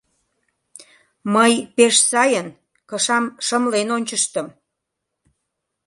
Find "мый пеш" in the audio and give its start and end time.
1.33-1.95